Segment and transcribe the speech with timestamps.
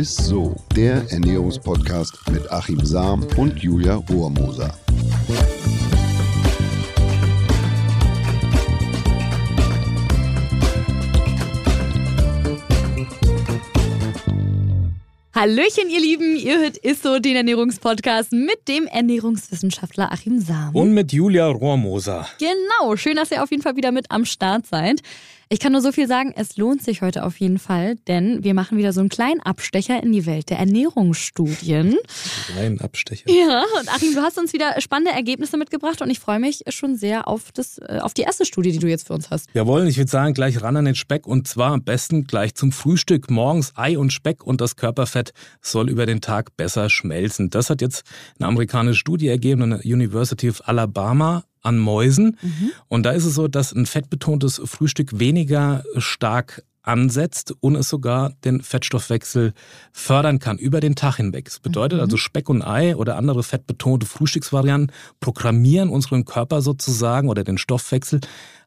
[0.00, 4.74] ist so, der Ernährungspodcast mit Achim Sam und Julia Rohrmoser.
[15.34, 20.74] Hallöchen, ihr Lieben, ihr hört Isso, den Ernährungspodcast mit dem Ernährungswissenschaftler Achim Sam.
[20.74, 22.26] Und mit Julia Rohrmoser.
[22.38, 25.02] Genau, schön, dass ihr auf jeden Fall wieder mit am Start seid.
[25.52, 28.54] Ich kann nur so viel sagen, es lohnt sich heute auf jeden Fall, denn wir
[28.54, 31.96] machen wieder so einen kleinen Abstecher in die Welt der Ernährungsstudien.
[32.52, 33.28] Kleinen Abstecher.
[33.28, 36.94] Ja, und Achim, du hast uns wieder spannende Ergebnisse mitgebracht und ich freue mich schon
[36.94, 39.48] sehr auf, das, äh, auf die erste Studie, die du jetzt für uns hast.
[39.52, 42.70] Jawohl, ich würde sagen, gleich ran an den Speck und zwar am besten gleich zum
[42.70, 43.28] Frühstück.
[43.28, 47.50] Morgens Ei und Speck und das Körperfett soll über den Tag besser schmelzen.
[47.50, 48.04] Das hat jetzt
[48.38, 52.38] eine amerikanische Studie ergeben an der University of Alabama an Mäusen.
[52.40, 52.72] Mhm.
[52.88, 58.32] Und da ist es so, dass ein fettbetontes Frühstück weniger stark ansetzt und es sogar
[58.44, 59.52] den Fettstoffwechsel
[59.92, 61.44] fördern kann über den Tag hinweg.
[61.44, 62.04] Das bedeutet mhm.
[62.04, 68.20] also Speck und Ei oder andere fettbetonte Frühstücksvarianten programmieren unseren Körper sozusagen oder den Stoffwechsel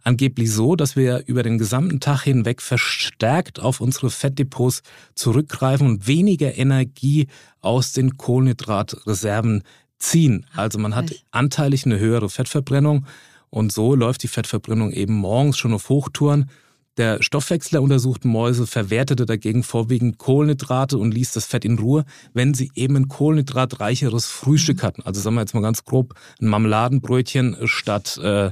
[0.03, 4.83] angeblich so, dass wir über den gesamten Tag hinweg verstärkt auf unsere Fettdepots
[5.15, 7.27] zurückgreifen und weniger Energie
[7.61, 9.63] aus den Kohlenhydratreserven
[10.03, 10.45] ziehen.
[10.55, 13.05] Also man hat anteilig eine höhere Fettverbrennung
[13.49, 16.49] und so läuft die Fettverbrennung eben morgens schon auf Hochtouren.
[16.97, 22.53] Der Stoffwechsler untersuchte Mäuse verwertete dagegen vorwiegend Kohlenhydrate und ließ das Fett in Ruhe, wenn
[22.53, 24.81] sie eben ein kohlenhydratreicheres Frühstück mhm.
[24.83, 25.01] hatten.
[25.03, 28.51] Also sagen wir jetzt mal ganz grob ein Marmeladenbrötchen statt äh,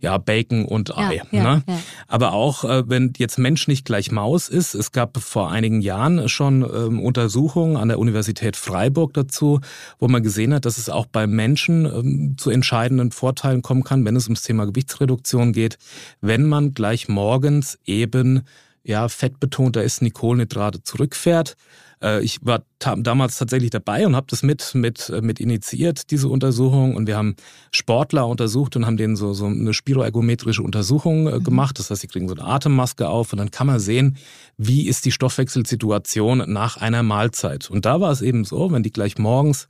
[0.00, 1.22] ja, Bacon und Ei.
[1.30, 1.62] Ja, ne?
[1.66, 1.80] ja.
[2.08, 6.28] Aber auch, äh, wenn jetzt Mensch nicht gleich Maus ist, es gab vor einigen Jahren
[6.28, 9.60] schon ähm, Untersuchungen an der Universität Freiburg dazu,
[9.98, 14.04] wo man gesehen hat, dass es auch bei Menschen ähm, zu entscheidenden Vorteilen kommen kann,
[14.06, 15.78] wenn es ums Thema Gewichtsreduktion geht,
[16.22, 18.42] wenn man gleich morgens eben
[18.84, 21.56] ja, fettbetonter ist, die Kohlenhydrate zurückfährt.
[22.02, 26.28] Äh, ich war damals tatsächlich dabei und habe das mit, mit, äh, mit initiiert, diese
[26.28, 26.94] Untersuchung.
[26.94, 27.34] Und wir haben
[27.72, 31.44] Sportler untersucht und haben denen so, so eine spiroergometrische Untersuchung äh, mhm.
[31.44, 31.78] gemacht.
[31.78, 34.18] Das heißt, sie kriegen so eine Atemmaske auf und dann kann man sehen,
[34.58, 37.70] wie ist die Stoffwechselsituation nach einer Mahlzeit.
[37.70, 39.66] Und da war es eben so, wenn die gleich morgens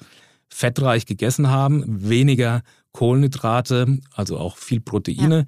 [0.49, 2.63] fettreich gegessen haben, weniger
[2.95, 5.45] Kohlenhydrate, also auch viel Proteine, ja.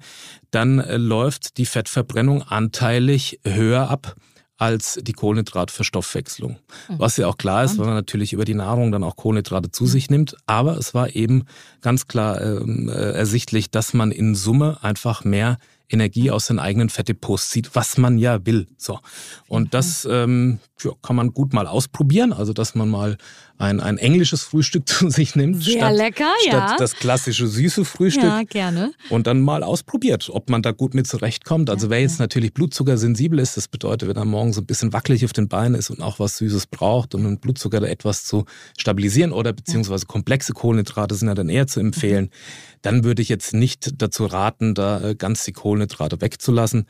[0.51, 4.15] dann läuft die Fettverbrennung anteilig höher ab
[4.57, 6.57] als die Kohlenhydratverstoffwechslung.
[6.89, 6.99] Mhm.
[6.99, 9.85] Was ja auch klar ist, weil man natürlich über die Nahrung dann auch Kohlenhydrate zu
[9.85, 10.35] sich nimmt.
[10.45, 11.43] Aber es war eben
[11.81, 15.57] ganz klar ähm, äh, ersichtlich, dass man in Summe einfach mehr
[15.89, 18.67] Energie aus den eigenen Fettdepots zieht, was man ja will.
[18.77, 18.99] So.
[19.47, 22.33] Und das ähm, ja, kann man gut mal ausprobieren.
[22.33, 23.17] Also, dass man mal
[23.57, 25.63] ein, ein englisches Frühstück zu sich nimmt.
[25.63, 26.75] Sehr statt, lecker, statt ja.
[26.77, 28.23] das klassische süße Frühstück.
[28.23, 28.91] Ja, gerne.
[29.09, 31.69] Und dann mal ausprobiert, ob man da gut mit zurechtkommt.
[31.69, 35.25] Also, wer jetzt natürlich blutzuckersensibel ist, das bedeutet, wenn er morgen so ein bisschen wackelig
[35.25, 38.45] auf den Beinen ist und auch was Süßes braucht, um den Blutzucker da etwas zu
[38.77, 42.79] stabilisieren oder beziehungsweise komplexe Kohlenhydrate sind ja dann eher zu empfehlen, mhm.
[42.81, 46.85] dann würde ich jetzt nicht dazu raten, da äh, ganz die Kohlenhydrate wegzulassen.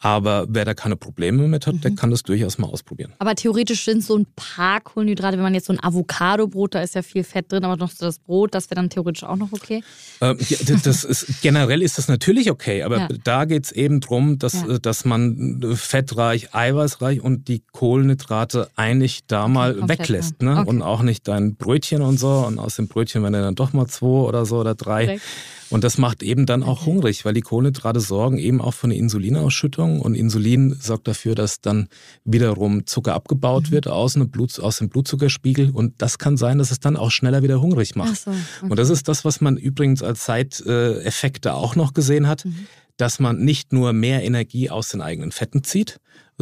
[0.00, 1.80] Aber wer da keine Probleme mit hat, mhm.
[1.80, 3.12] der kann das durchaus mal ausprobieren.
[3.18, 6.94] Aber theoretisch sind so ein paar Kohlenhydrate, wenn man jetzt so ein Avocado-Brot, da ist
[6.94, 9.52] ja viel Fett drin, aber noch so das Brot, das wäre dann theoretisch auch noch
[9.52, 9.82] okay?
[10.20, 10.34] Ja,
[10.82, 13.08] das ist, generell ist das natürlich okay, aber ja.
[13.24, 14.78] da geht es eben darum, dass, ja.
[14.78, 20.42] dass man fettreich, eiweißreich und die Kohlenhydrate eigentlich da mal weglässt.
[20.42, 20.58] Ne?
[20.58, 20.68] Okay.
[20.68, 22.28] Und auch nicht dein Brötchen und so.
[22.28, 25.04] Und aus dem Brötchen werden dann doch mal zwei oder so oder drei.
[25.04, 25.22] Direkt.
[25.70, 28.96] Und das macht eben dann auch hungrig, weil die Kohlenhydrate sorgen eben auch für eine
[28.96, 31.88] Insulinausschüttung und Insulin sorgt dafür, dass dann
[32.24, 33.70] wiederum Zucker abgebaut mhm.
[33.72, 37.10] wird aus, einem Blut, aus dem Blutzuckerspiegel und das kann sein, dass es dann auch
[37.10, 38.16] schneller wieder hungrig macht.
[38.16, 38.40] So, okay.
[38.62, 42.44] Und das ist das, was man übrigens als Zeiteffekte auch noch gesehen hat.
[42.44, 42.66] Mhm
[42.98, 46.00] dass man nicht nur mehr Energie aus den eigenen Fetten zieht,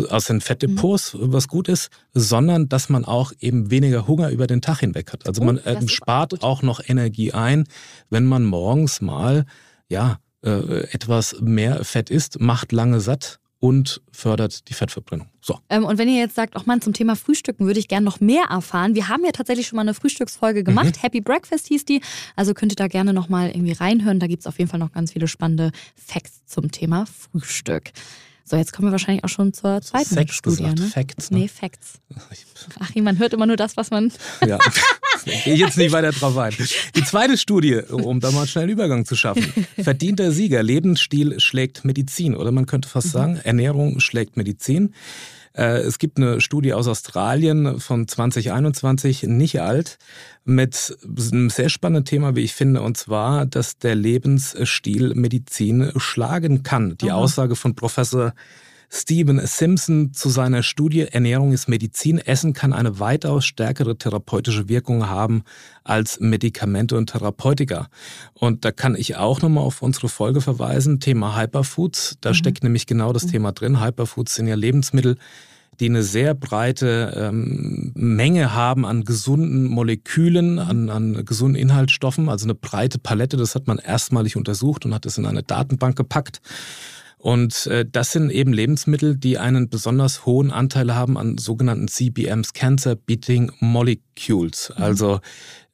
[0.08, 1.32] aus den Fettdepots, mhm.
[1.32, 5.26] was gut ist, sondern dass man auch eben weniger Hunger über den Tag hinweg hat.
[5.26, 7.64] Also oh, man äh, spart auch, auch noch Energie ein,
[8.10, 9.46] wenn man morgens mal
[9.88, 15.28] ja äh, etwas mehr Fett isst, macht lange satt und fördert die Fettverbrennung.
[15.40, 15.58] So.
[15.70, 18.20] Ähm, und wenn ihr jetzt sagt, auch Mann, zum Thema Frühstücken würde ich gerne noch
[18.20, 18.94] mehr erfahren.
[18.94, 20.96] Wir haben ja tatsächlich schon mal eine Frühstücksfolge gemacht.
[20.96, 21.00] Mhm.
[21.00, 22.02] Happy Breakfast hieß die.
[22.36, 24.20] Also könnt ihr da gerne noch mal irgendwie reinhören.
[24.20, 27.92] Da gibt es auf jeden Fall noch ganz viele spannende Facts zum Thema Frühstück.
[28.48, 30.62] So, jetzt kommen wir wahrscheinlich auch schon zur zweiten Sex Studie.
[30.62, 30.86] Gesagt, ne?
[30.86, 31.30] Facts.
[31.32, 31.38] Ne?
[31.40, 31.94] Nee, Facts.
[32.78, 34.12] Ach, man hört immer nur das, was man.
[34.46, 34.58] Ja,
[35.24, 36.54] gehe ich jetzt nicht weiter drauf ein.
[36.94, 39.66] Die zweite Studie, um da mal schnell einen Übergang zu schaffen.
[39.76, 40.62] Verdienter Sieger.
[40.62, 42.36] Lebensstil schlägt Medizin.
[42.36, 43.10] Oder man könnte fast mhm.
[43.10, 44.94] sagen, Ernährung schlägt Medizin.
[45.56, 49.98] Äh, es gibt eine Studie aus Australien von 2021, nicht alt,
[50.44, 50.96] mit
[51.32, 56.96] einem sehr spannenden Thema, wie ich finde, und zwar, dass der Lebensstil Medizin schlagen kann.
[56.98, 57.18] Die Aha.
[57.18, 58.34] Aussage von Professor
[58.88, 62.18] Steven Simpson zu seiner Studie Ernährung ist Medizin.
[62.18, 65.42] Essen kann eine weitaus stärkere therapeutische Wirkung haben
[65.84, 67.88] als Medikamente und Therapeutika.
[68.34, 72.18] Und da kann ich auch nochmal auf unsere Folge verweisen, Thema Hyperfoods.
[72.20, 72.34] Da mhm.
[72.34, 73.30] steckt nämlich genau das mhm.
[73.32, 73.80] Thema drin.
[73.82, 75.16] Hyperfoods sind ja Lebensmittel,
[75.80, 82.46] die eine sehr breite ähm, Menge haben an gesunden Molekülen, an, an gesunden Inhaltsstoffen, also
[82.46, 83.36] eine breite Palette.
[83.36, 86.40] Das hat man erstmalig untersucht und hat es in eine Datenbank gepackt.
[87.26, 92.52] Und äh, das sind eben Lebensmittel, die einen besonders hohen Anteil haben an sogenannten CBMs,
[92.52, 94.72] Cancer Beating Molecules.
[94.76, 94.82] Mhm.
[94.84, 95.18] Also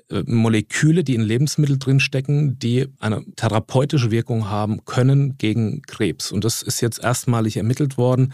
[0.09, 6.33] äh, Moleküle, die in Lebensmitteln drinstecken, die eine therapeutische Wirkung haben können gegen Krebs.
[6.33, 8.33] Und das ist jetzt erstmalig ermittelt worden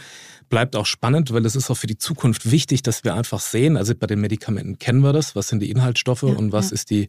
[0.48, 3.76] bleibt auch spannend, weil es ist auch für die Zukunft wichtig, dass wir einfach sehen,
[3.76, 6.74] also bei den Medikamenten kennen wir das, was sind die Inhaltsstoffe ja, und was ja.
[6.74, 7.08] ist die,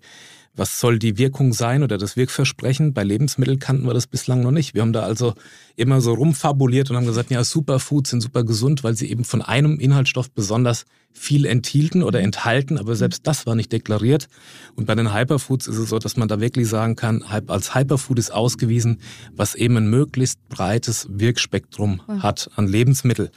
[0.56, 2.94] was soll die Wirkung sein oder das Wirkversprechen.
[2.94, 4.74] Bei Lebensmitteln kannten wir das bislang noch nicht.
[4.74, 5.34] Wir haben da also
[5.76, 9.42] immer so rumfabuliert und haben gesagt, ja, Superfoods sind super gesund, weil sie eben von
[9.42, 14.28] einem Inhaltsstoff besonders viel enthielten oder enthalten, aber selbst das war nicht deklariert.
[14.76, 18.20] Und bei den Hyperfoods ist es so, dass man da wirklich sagen kann, als Hyperfood
[18.20, 19.02] ist ausgewiesen,
[19.36, 23.30] was eben ein möglichst breites Wirkspektrum hat an Lebensmitteln.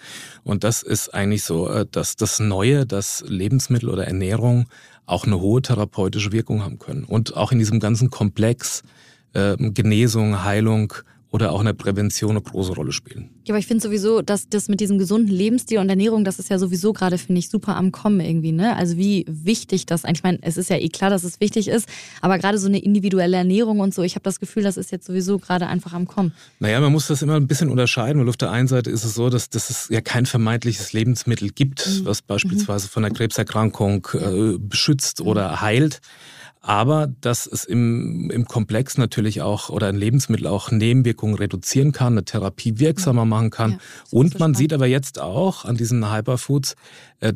[0.44, 4.67] Und das ist eigentlich so, äh, dass das Neue, dass Lebensmittel oder Ernährung
[5.06, 7.04] auch eine hohe therapeutische Wirkung haben können.
[7.04, 8.82] Und auch in diesem ganzen Komplex
[9.34, 10.93] äh, Genesung, Heilung,
[11.32, 13.31] oder auch in der Prävention eine große Rolle spielen.
[13.46, 16.50] Ja, aber ich finde sowieso, dass das mit diesem gesunden Lebensstil und Ernährung, das ist
[16.50, 18.52] ja sowieso gerade, finde ich, super am Kommen irgendwie.
[18.52, 18.76] Ne?
[18.76, 21.69] Also wie wichtig das eigentlich, ich meine, es ist ja eh klar, dass es wichtig
[21.69, 21.88] ist,
[22.20, 25.06] aber gerade so eine individuelle Ernährung und so, ich habe das Gefühl, das ist jetzt
[25.06, 26.34] sowieso gerade einfach am Kommen.
[26.61, 29.14] Naja, man muss das immer ein bisschen unterscheiden, weil auf der einen Seite ist es
[29.14, 32.05] so, dass, dass es ja kein vermeintliches Lebensmittel gibt, mhm.
[32.05, 35.28] was beispielsweise von einer Krebserkrankung äh, beschützt mhm.
[35.28, 36.02] oder heilt
[36.62, 42.14] aber dass es im, im Komplex natürlich auch oder ein Lebensmittel auch Nebenwirkungen reduzieren kann,
[42.14, 43.73] eine Therapie wirksamer machen kann.
[43.73, 43.79] Ja,
[44.12, 46.76] und man sieht aber jetzt auch an diesen Hyperfoods,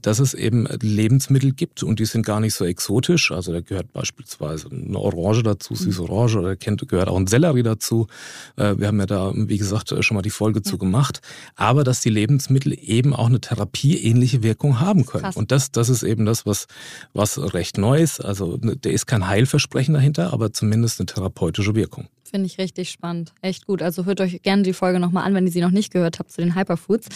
[0.01, 3.31] dass es eben Lebensmittel gibt und die sind gar nicht so exotisch.
[3.31, 5.79] Also da gehört beispielsweise eine Orange dazu, mhm.
[5.79, 8.09] süße Orange, oder gehört auch ein Sellerie dazu.
[8.57, 10.63] Äh, wir haben ja da, wie gesagt, schon mal die Folge ja.
[10.65, 11.21] zu gemacht.
[11.55, 15.25] Aber dass die Lebensmittel eben auch eine therapieähnliche Wirkung haben können.
[15.25, 15.37] Krass.
[15.37, 16.67] Und das, das ist eben das, was,
[17.13, 18.25] was recht neu ist.
[18.25, 22.09] Also ne, der ist kein Heilversprechen dahinter, aber zumindest eine therapeutische Wirkung.
[22.31, 23.33] Finde ich richtig spannend.
[23.41, 23.83] Echt gut.
[23.83, 26.33] Also hört euch gerne die Folge nochmal an, wenn ihr sie noch nicht gehört habt
[26.33, 27.07] zu den Hyperfoods.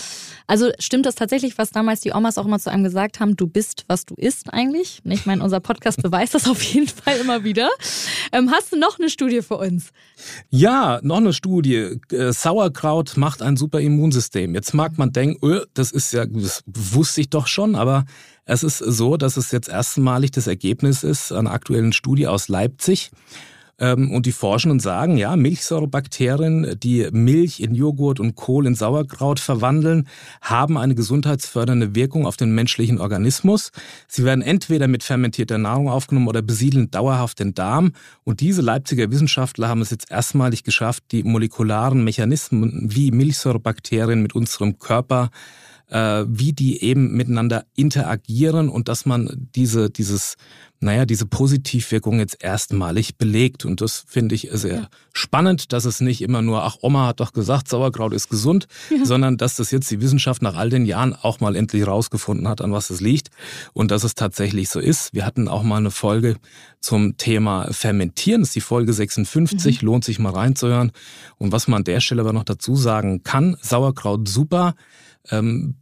[0.47, 3.47] Also stimmt das tatsächlich, was damals die Omas auch immer zu einem gesagt haben, du
[3.47, 5.01] bist, was du isst eigentlich?
[5.05, 7.69] Ich meine, unser Podcast beweist das auf jeden Fall immer wieder.
[8.33, 9.91] Ähm, hast du noch eine Studie für uns?
[10.49, 11.99] Ja, noch eine Studie.
[12.13, 14.55] Äh, Sauerkraut macht ein super Immunsystem.
[14.55, 18.05] Jetzt mag man denken, öh, das ist ja, das wusste ich doch schon, aber
[18.45, 23.11] es ist so, dass es jetzt erstmalig das Ergebnis ist einer aktuellen Studie aus Leipzig.
[23.81, 28.75] Ähm, und die forschen und sagen, ja, Milchsäurebakterien, die Milch in Joghurt und Kohl in
[28.75, 30.07] Sauerkraut verwandeln,
[30.43, 33.73] haben eine gesundheitsfördernde Wirkung auf den menschlichen Organismus.
[34.07, 37.93] Sie werden entweder mit fermentierter Nahrung aufgenommen oder besiedeln dauerhaft den Darm.
[38.23, 44.35] Und diese Leipziger Wissenschaftler haben es jetzt erstmalig geschafft, die molekularen Mechanismen wie Milchsäurebakterien mit
[44.35, 45.31] unserem Körper
[45.91, 50.37] äh, wie die eben miteinander interagieren und dass man diese, dieses,
[50.83, 53.67] naja, diese Positivwirkung jetzt erstmalig belegt.
[53.67, 54.89] Und das finde ich sehr ja.
[55.13, 59.05] spannend, dass es nicht immer nur, ach, Oma hat doch gesagt, Sauerkraut ist gesund, ja.
[59.05, 62.63] sondern dass das jetzt die Wissenschaft nach all den Jahren auch mal endlich rausgefunden hat,
[62.63, 63.29] an was es liegt
[63.75, 65.13] und dass es tatsächlich so ist.
[65.13, 66.37] Wir hatten auch mal eine Folge
[66.81, 69.87] zum Thema Fermentieren, das ist die Folge 56, mhm.
[69.87, 70.93] lohnt sich mal reinzuhören.
[71.37, 74.75] Und was man an der Stelle aber noch dazu sagen kann, Sauerkraut super,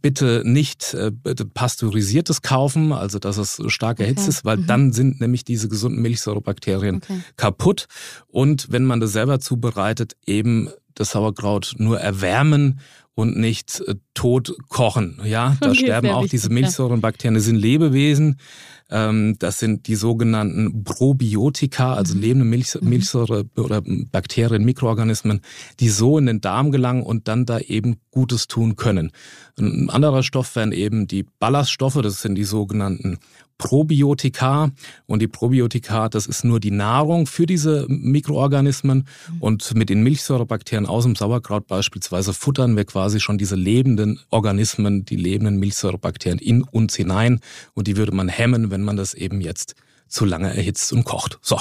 [0.01, 4.29] bitte nicht äh, bitte pasteurisiertes kaufen, also dass es stark erhitzt okay.
[4.29, 4.67] ist, weil mhm.
[4.67, 7.21] dann sind nämlich diese gesunden Milchsäurebakterien okay.
[7.37, 7.87] kaputt.
[8.27, 12.79] Und wenn man das selber zubereitet, eben das Sauerkraut nur erwärmen
[13.15, 15.19] und nicht äh, tot kochen.
[15.23, 17.35] Ja, da okay, sterben auch wichtig, diese Milchsäurenbakterien.
[17.35, 18.37] Das sind Lebewesen.
[18.91, 22.21] Ähm, das sind die sogenannten Probiotika, also mhm.
[22.21, 22.89] lebende Milch, mhm.
[22.89, 25.41] Milchsäure oder Bakterien, Mikroorganismen,
[25.79, 29.11] die so in den Darm gelangen und dann da eben Gutes tun können.
[29.59, 33.19] Ein anderer Stoff wären eben die Ballaststoffe, das sind die sogenannten
[33.59, 34.71] Probiotika.
[35.05, 39.05] Und die Probiotika, das ist nur die Nahrung für diese Mikroorganismen.
[39.31, 39.41] Mhm.
[39.41, 45.05] Und mit den Milchsäurebakterien aus dem Sauerkraut beispielsweise futtern wir quasi schon diese lebenden Organismen,
[45.05, 47.39] die lebenden Milchsäurebakterien in uns hinein.
[47.75, 49.75] Und die würde man hemmen, wenn man das eben jetzt
[50.07, 51.37] zu lange erhitzt und kocht.
[51.41, 51.59] So,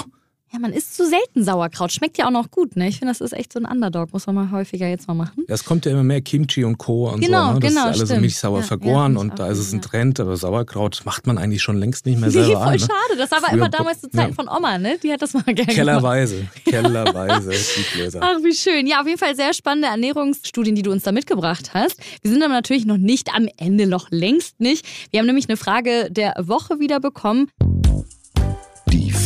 [0.50, 1.92] Ja, man isst zu selten Sauerkraut.
[1.92, 2.88] Schmeckt ja auch noch gut, ne?
[2.88, 4.14] Ich finde, das ist echt so ein Underdog.
[4.14, 5.44] Muss man mal häufiger jetzt mal machen.
[5.46, 7.10] Ja, es kommt ja immer mehr Kimchi und Co.
[7.10, 7.54] und Genau, so.
[7.54, 7.60] Ne?
[7.60, 8.20] Das genau, ist alles so stimmt.
[8.22, 9.82] milchsauer Ja, vergoren ja, und da ist es ein.
[9.82, 10.20] Trend.
[10.20, 12.72] Aber Sauerkraut macht man eigentlich schon längst nicht mehr Nee, selber voll an.
[12.72, 12.78] Ne?
[12.78, 13.18] schade.
[13.18, 14.34] Das war aber immer damals zu Zeiten ja.
[14.34, 14.96] von Oma, ne?
[15.02, 15.74] Die hat das mal gerne gemacht.
[15.74, 18.20] Kellerweise, kellerweise die Gläser.
[18.22, 18.86] Ach, wie schön.
[18.86, 22.00] Ja, auf jeden Fall sehr spannende Ernährungsstudien, die du uns da mitgebracht hast.
[22.22, 24.86] Wir sind aber natürlich noch nicht am Ende, noch längst nicht.
[25.10, 27.50] Wir haben nämlich eine Frage der Woche wieder bekommen.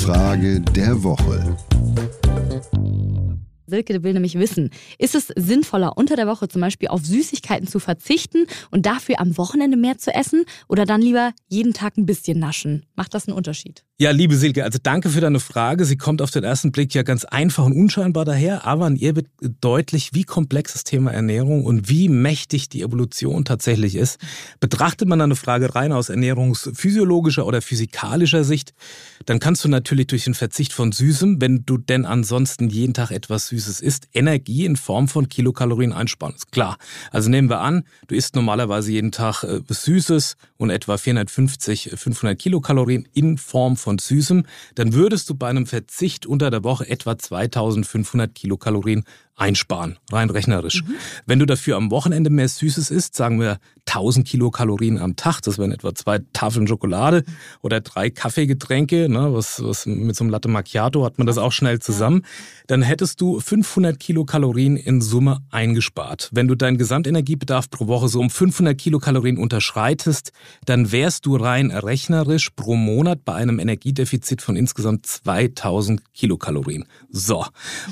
[0.03, 1.57] Frage der Woche.
[3.73, 7.79] Silke will nämlich wissen, ist es sinnvoller, unter der Woche zum Beispiel auf Süßigkeiten zu
[7.79, 12.39] verzichten und dafür am Wochenende mehr zu essen oder dann lieber jeden Tag ein bisschen
[12.39, 12.85] naschen?
[12.97, 13.83] Macht das einen Unterschied?
[14.03, 15.85] Ja, liebe Silke, also danke für deine Frage.
[15.85, 19.15] Sie kommt auf den ersten Blick ja ganz einfach und unscheinbar daher, aber an ihr
[19.15, 19.29] wird
[19.61, 24.19] deutlich, wie komplex das Thema Ernährung und wie mächtig die Evolution tatsächlich ist.
[24.59, 28.75] Betrachtet man eine Frage rein aus ernährungsphysiologischer oder physikalischer Sicht,
[29.25, 33.13] dann kannst du natürlich durch den Verzicht von Süßem, wenn du denn ansonsten jeden Tag
[33.13, 36.35] etwas Süßes isst, Energie in Form von Kilokalorien einsparen.
[36.35, 36.79] Ist klar.
[37.11, 42.39] Also nehmen wir an, du isst normalerweise jeden Tag äh, Süßes und etwa 450, 500
[42.39, 47.19] Kilokalorien in Form von Süßem, dann würdest du bei einem Verzicht unter der Woche etwa
[47.19, 49.05] 2500 Kilokalorien
[49.37, 50.85] einsparen, rein rechnerisch.
[51.27, 55.59] Wenn du dafür am Wochenende mehr Süßes isst, sagen wir 1000 Kilokalorien am Tag, das
[55.59, 57.25] wären etwa zwei Tafeln Schokolade
[57.63, 61.53] oder drei Kaffeegetränke, ne, was, was mit so einem Latte Macchiato hat man das auch
[61.53, 62.23] schnell zusammen,
[62.67, 66.29] dann hättest du 500 Kilokalorien in Summe eingespart.
[66.33, 70.33] Wenn du deinen Gesamtenergiebedarf pro Woche so um 500 Kilokalorien unterschreitest,
[70.65, 76.85] dann wärst du rein rechnerisch pro Monat bei einem Energiedefizit von insgesamt 2000 Kilokalorien.
[77.11, 77.45] So.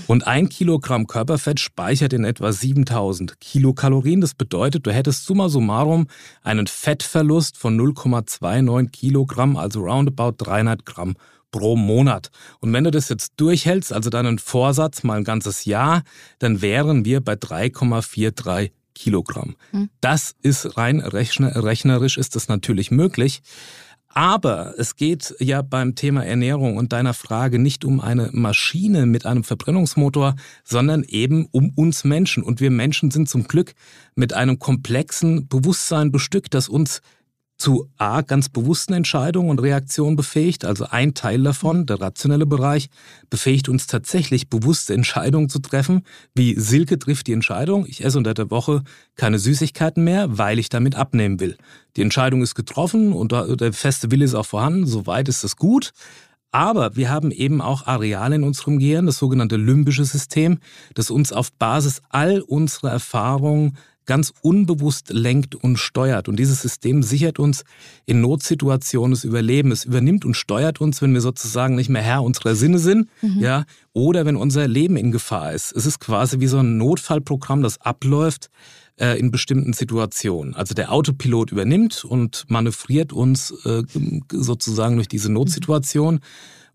[0.06, 4.20] Und ein Kilogramm Körperfett speichert in etwa 7000 Kilokalorien.
[4.20, 6.08] Das bedeutet, du hättest summa summarum
[6.42, 11.14] einen Fettverlust von 0,29 Kilogramm, also roundabout 300 Gramm
[11.52, 12.32] pro Monat.
[12.58, 16.02] Und wenn du das jetzt durchhältst, also deinen Vorsatz mal ein ganzes Jahr,
[16.40, 19.54] dann wären wir bei 3,43 Kilogramm.
[20.00, 23.40] Das ist rein rechner, rechnerisch ist das natürlich möglich.
[24.12, 29.24] Aber es geht ja beim Thema Ernährung und deiner Frage nicht um eine Maschine mit
[29.24, 32.42] einem Verbrennungsmotor, sondern eben um uns Menschen.
[32.42, 33.74] Und wir Menschen sind zum Glück
[34.16, 37.02] mit einem komplexen Bewusstsein bestückt, das uns
[37.60, 40.64] zu A, ganz bewussten Entscheidungen und Reaktionen befähigt.
[40.64, 42.88] Also ein Teil davon, der rationelle Bereich,
[43.28, 46.02] befähigt uns tatsächlich bewusste Entscheidungen zu treffen.
[46.34, 48.82] Wie Silke trifft die Entscheidung, ich esse unter der Woche
[49.14, 51.56] keine Süßigkeiten mehr, weil ich damit abnehmen will.
[51.96, 55.92] Die Entscheidung ist getroffen und der feste Wille ist auch vorhanden, soweit ist es gut.
[56.52, 60.58] Aber wir haben eben auch Areale in unserem Gehirn, das sogenannte limbische System,
[60.94, 63.76] das uns auf Basis all unserer Erfahrungen
[64.10, 66.28] ganz unbewusst lenkt und steuert.
[66.28, 67.62] Und dieses System sichert uns
[68.06, 69.70] in Notsituationen das Überleben.
[69.70, 73.66] Es übernimmt und steuert uns, wenn wir sozusagen nicht mehr Herr unserer Sinne sind, ja,
[73.92, 75.70] oder wenn unser Leben in Gefahr ist.
[75.76, 78.50] Es ist quasi wie so ein Notfallprogramm, das abläuft
[78.96, 80.56] äh, in bestimmten Situationen.
[80.56, 83.84] Also der Autopilot übernimmt und manövriert uns äh,
[84.32, 86.18] sozusagen durch diese Notsituation.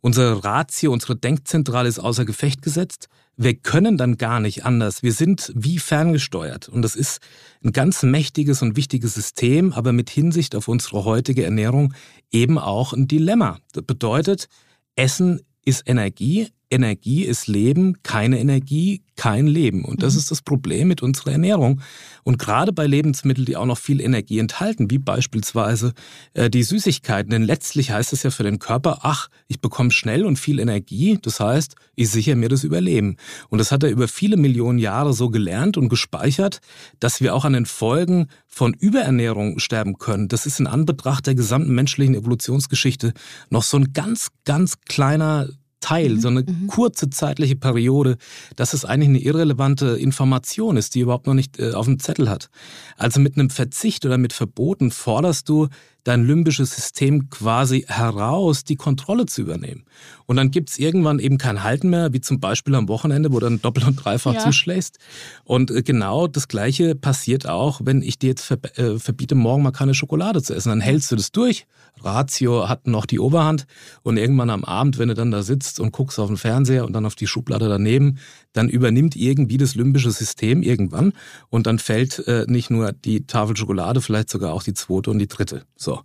[0.06, 3.10] Unsere Ratio, unsere Denkzentrale ist außer Gefecht gesetzt.
[3.38, 5.02] Wir können dann gar nicht anders.
[5.02, 6.70] Wir sind wie ferngesteuert.
[6.70, 7.22] Und das ist
[7.64, 11.96] ein ganz mächtiges und wichtiges System, aber mit Hinsicht auf unsere heutige Ernährung
[12.32, 13.58] eben auch ein Dilemma.
[13.74, 14.48] Das bedeutet,
[14.96, 19.86] Essen ist Energie, Energie ist Leben, keine Energie, kein Leben.
[19.86, 21.82] Und das ist das Problem mit unserer Ernährung.
[22.24, 25.94] Und gerade bei Lebensmitteln, die auch noch viel Energie enthalten, wie beispielsweise
[26.34, 27.30] äh, die Süßigkeiten.
[27.32, 31.18] Denn letztlich heißt es ja für den Körper, ach, ich bekomme schnell und viel Energie.
[31.22, 33.18] Das heißt, ich sichere mir das Überleben.
[33.50, 36.60] Und das hat er über viele Millionen Jahre so gelernt und gespeichert,
[37.00, 40.28] dass wir auch an den Folgen von Überernährung sterben können.
[40.28, 43.14] Das ist in Anbetracht der gesamten menschlichen Evolutionsgeschichte
[43.50, 48.18] noch so ein ganz, ganz kleiner Teil, so eine kurze zeitliche Periode,
[48.56, 52.30] dass es eigentlich eine irrelevante Information ist, die überhaupt noch nicht äh, auf dem Zettel
[52.30, 52.50] hat.
[52.98, 55.68] Also mit einem Verzicht oder mit Verboten forderst du
[56.06, 59.84] dein limbisches System quasi heraus, die Kontrolle zu übernehmen.
[60.28, 63.48] Und dann gibt's irgendwann eben kein Halten mehr, wie zum Beispiel am Wochenende, wo du
[63.48, 64.40] dann doppelt und dreifach Ja.
[64.40, 65.00] zuschlägst.
[65.44, 69.64] Und äh, genau das Gleiche passiert auch, wenn ich dir jetzt verb- äh, verbiete, morgen
[69.64, 70.70] mal keine Schokolade zu essen.
[70.70, 71.66] Dann hältst du das durch.
[72.02, 73.66] Ratio hat noch die Oberhand.
[74.04, 76.94] Und irgendwann am Abend, wenn du dann da sitzt und guckst auf den Fernseher und
[76.94, 78.20] dann auf die Schublade daneben,
[78.56, 81.14] dann übernimmt irgendwie das limbische System irgendwann.
[81.50, 85.20] Und dann fällt äh, nicht nur die Tafel Schokolade, vielleicht sogar auch die zweite und
[85.20, 85.64] die dritte.
[85.76, 86.02] So.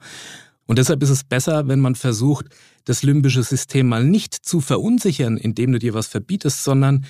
[0.67, 2.47] Und deshalb ist es besser, wenn man versucht,
[2.85, 7.07] das limbische System mal nicht zu verunsichern, indem du dir was verbietest, sondern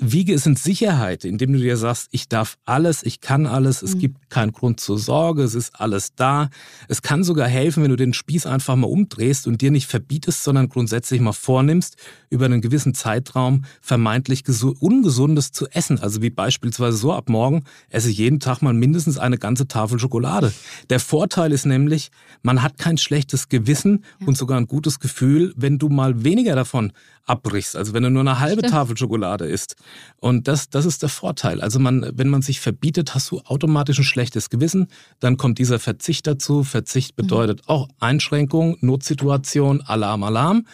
[0.00, 3.94] wiege es in Sicherheit, indem du dir sagst, ich darf alles, ich kann alles, es
[3.94, 3.98] mhm.
[3.98, 6.50] gibt keinen Grund zur Sorge, es ist alles da.
[6.88, 10.44] Es kann sogar helfen, wenn du den Spieß einfach mal umdrehst und dir nicht verbietest,
[10.44, 11.96] sondern grundsätzlich mal vornimmst,
[12.30, 14.44] über einen gewissen Zeitraum vermeintlich
[14.80, 15.98] ungesundes zu essen.
[15.98, 19.98] Also wie beispielsweise so ab morgen esse ich jeden Tag mal mindestens eine ganze Tafel
[19.98, 20.52] Schokolade.
[20.90, 22.10] Der Vorteil ist nämlich,
[22.42, 24.26] man hat kein schlechtes Gewissen ja.
[24.26, 26.92] und sogar ein gutes Gefühl, wenn du mal weniger davon
[27.28, 27.76] abbrichst.
[27.76, 28.72] Also wenn du nur eine halbe Stimmt.
[28.72, 29.76] Tafel Schokolade isst.
[30.16, 31.60] Und das, das ist der Vorteil.
[31.60, 34.88] Also man, wenn man sich verbietet, hast du automatisch ein schlechtes Gewissen.
[35.20, 36.64] Dann kommt dieser Verzicht dazu.
[36.64, 37.22] Verzicht mhm.
[37.22, 37.68] bedeutet mhm.
[37.68, 40.66] auch Einschränkung, Notsituation, Alarm, Alarm.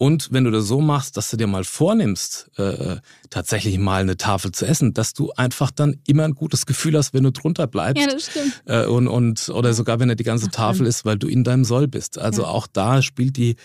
[0.00, 2.96] Und wenn du das so machst, dass du dir mal vornimmst, äh,
[3.28, 7.12] tatsächlich mal eine Tafel zu essen, dass du einfach dann immer ein gutes Gefühl hast,
[7.12, 8.02] wenn du drunter bleibst.
[8.02, 8.62] Ja, das stimmt.
[8.64, 11.44] Äh, und, und, oder sogar, wenn er die ganze Ach, Tafel ist, weil du in
[11.44, 12.16] deinem Soll bist.
[12.16, 12.48] Also ja.
[12.48, 13.56] auch da spielt die,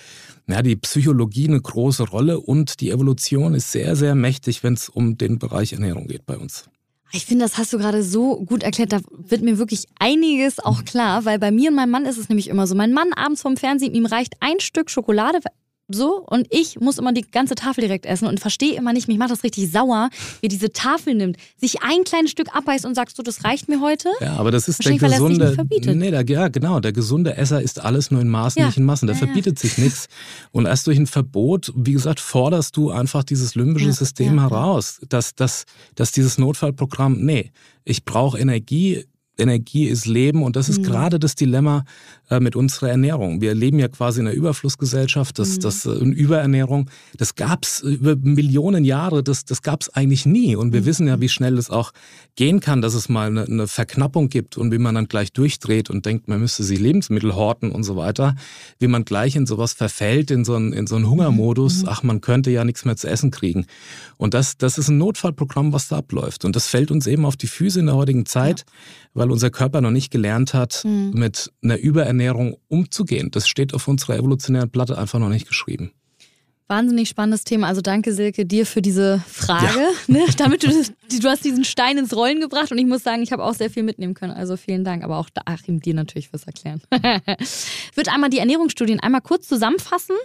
[0.45, 4.89] ja, die Psychologie eine große Rolle und die Evolution ist sehr, sehr mächtig, wenn es
[4.89, 6.65] um den Bereich Ernährung geht bei uns.
[7.13, 8.91] Ich finde, das hast du gerade so gut erklärt.
[8.91, 12.27] Da wird mir wirklich einiges auch klar, weil bei mir und meinem Mann ist es
[12.27, 12.75] nämlich immer so.
[12.75, 15.39] Mein Mann abends vorm Fernsehen, ihm reicht ein Stück Schokolade,
[15.87, 19.17] so und ich muss immer die ganze Tafel direkt essen und verstehe immer nicht, mich
[19.17, 20.09] macht das richtig sauer,
[20.41, 23.81] wie diese Tafel nimmt, sich ein kleines Stück abbeißt und sagt so, das reicht mir
[23.81, 24.09] heute.
[24.21, 25.55] Ja, aber das ist der gesunde,
[25.93, 28.67] nee, der, ja genau, der gesunde Esser ist alles nur in Maßen, ja.
[28.67, 29.07] nicht in Massen.
[29.07, 29.69] Der ja, verbietet ja.
[29.69, 30.07] sich nichts
[30.51, 35.35] und erst durch ein Verbot, wie gesagt, forderst du einfach dieses limbische System heraus, dass,
[35.35, 35.65] dass,
[35.95, 37.51] dass dieses Notfallprogramm, nee,
[37.83, 39.05] ich brauche Energie,
[39.37, 40.83] Energie ist Leben und das ist mhm.
[40.83, 41.85] gerade das Dilemma
[42.29, 43.41] äh, mit unserer Ernährung.
[43.41, 45.59] Wir leben ja quasi in einer Überflussgesellschaft, das, mhm.
[45.61, 50.55] das äh, Überernährung, das gab's über Millionen Jahre, das, das gab's eigentlich nie.
[50.55, 50.85] Und wir mhm.
[50.85, 51.91] wissen ja, wie schnell es auch
[52.35, 55.89] gehen kann, dass es mal eine, eine, Verknappung gibt und wie man dann gleich durchdreht
[55.89, 58.35] und denkt, man müsste sich Lebensmittel horten und so weiter,
[58.79, 61.89] wie man gleich in sowas verfällt, in so einen, in so einen Hungermodus, mhm.
[61.89, 63.65] ach, man könnte ja nichts mehr zu essen kriegen.
[64.17, 66.45] Und das, das ist ein Notfallprogramm, was da abläuft.
[66.45, 68.65] Und das fällt uns eben auf die Füße in der heutigen Zeit,
[69.13, 69.24] ja.
[69.25, 71.11] Weil unser Körper noch nicht gelernt hat, mhm.
[71.15, 73.31] mit einer Überernährung umzugehen.
[73.31, 75.91] Das steht auf unserer evolutionären Platte einfach noch nicht geschrieben.
[76.67, 77.67] Wahnsinnig spannendes Thema.
[77.67, 79.79] Also danke, Silke, dir für diese Frage.
[80.07, 80.13] Ja.
[80.13, 80.25] Ne?
[80.37, 80.67] Damit du,
[81.21, 83.71] du hast diesen Stein ins Rollen gebracht und ich muss sagen, ich habe auch sehr
[83.71, 84.33] viel mitnehmen können.
[84.33, 85.03] Also vielen Dank.
[85.03, 86.81] Aber auch Achim, dir natürlich fürs Erklären.
[87.39, 90.15] ich würde einmal die Ernährungsstudien einmal kurz zusammenfassen.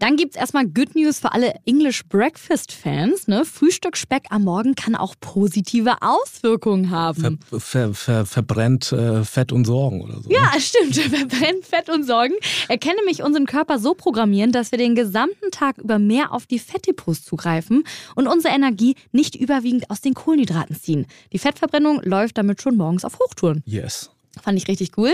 [0.00, 3.28] Dann gibt es erstmal Good News für alle English Breakfast-Fans.
[3.28, 3.44] Ne?
[3.44, 7.38] Frühstücksspeck am Morgen kann auch positive Auswirkungen haben.
[7.50, 10.30] Ver, ver, ver, verbrennt äh, Fett und Sorgen oder so.
[10.30, 10.96] Ja, stimmt.
[10.96, 12.32] Verbrennt Fett und Sorgen.
[12.68, 16.46] Er kann nämlich unseren Körper so programmieren, dass wir den gesamten Tag über mehr auf
[16.46, 17.84] die Fettdepots zugreifen
[18.14, 21.06] und unsere Energie nicht überwiegend aus den Kohlenhydraten ziehen.
[21.34, 23.62] Die Fettverbrennung läuft damit schon morgens auf Hochtouren.
[23.66, 24.10] Yes.
[24.42, 25.12] Fand ich richtig cool.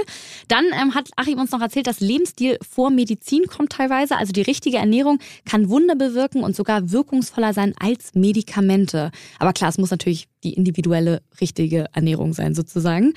[0.48, 4.16] Dann ähm, hat Achim uns noch erzählt, dass Lebensstil vor Medizin kommt teilweise.
[4.16, 9.11] Also die richtige Ernährung kann Wunder bewirken und sogar wirkungsvoller sein als Medikamente.
[9.38, 13.14] Aber klar, es muss natürlich die individuelle richtige Ernährung sein sozusagen.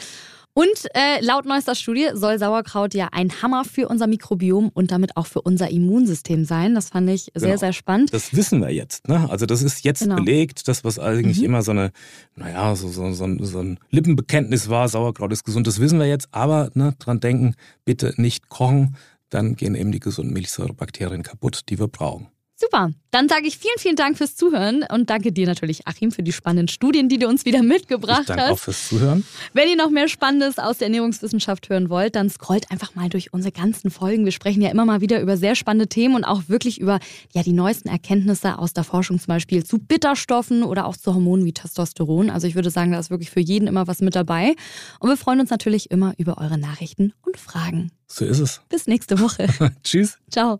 [0.59, 5.15] Und äh, laut neuester Studie soll Sauerkraut ja ein Hammer für unser Mikrobiom und damit
[5.15, 6.75] auch für unser Immunsystem sein.
[6.75, 7.57] Das fand ich sehr, genau.
[7.57, 8.13] sehr spannend.
[8.13, 9.07] Das wissen wir jetzt.
[9.07, 9.29] Ne?
[9.29, 10.17] Also das ist jetzt genau.
[10.17, 11.45] belegt, das, was eigentlich mhm.
[11.45, 11.93] immer so eine,
[12.35, 16.27] naja, so, so, so, so, ein Lippenbekenntnis war, Sauerkraut ist gesund, das wissen wir jetzt.
[16.31, 18.97] Aber ne, dran denken, bitte nicht kochen,
[19.29, 22.27] dann gehen eben die gesunden Milchsäurebakterien kaputt, die wir brauchen.
[22.59, 22.91] Super.
[23.11, 26.33] Dann sage ich vielen, vielen Dank fürs Zuhören und danke dir natürlich, Achim, für die
[26.33, 28.51] spannenden Studien, die du uns wieder mitgebracht ich danke hast.
[28.51, 29.25] auch fürs Zuhören.
[29.53, 33.31] Wenn ihr noch mehr Spannendes aus der Ernährungswissenschaft hören wollt, dann scrollt einfach mal durch
[33.31, 34.25] unsere ganzen Folgen.
[34.25, 36.99] Wir sprechen ja immer mal wieder über sehr spannende Themen und auch wirklich über
[37.33, 41.45] ja, die neuesten Erkenntnisse aus der Forschung, zum Beispiel zu Bitterstoffen oder auch zu Hormonen
[41.45, 42.29] wie Testosteron.
[42.29, 44.53] Also ich würde sagen, da ist wirklich für jeden immer was mit dabei.
[44.99, 47.89] Und wir freuen uns natürlich immer über eure Nachrichten und Fragen.
[48.05, 48.59] So ist es.
[48.67, 49.47] Bis nächste Woche.
[49.83, 50.17] Tschüss.
[50.29, 50.59] Ciao.